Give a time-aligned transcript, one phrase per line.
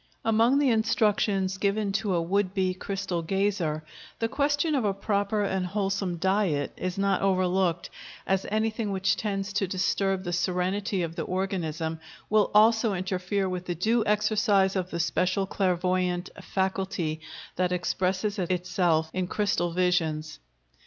[0.25, 3.83] Among the instructions given to a would be crystal gazer,
[4.17, 7.91] the question of a proper and wholesome diet is not overlooked,
[8.25, 11.99] as anything which tends to disturb the serenity of the organism
[12.31, 17.21] will also interfere with the due exercise of the special clairvoyant faculty
[17.55, 20.39] that expresses itself in crystal visions.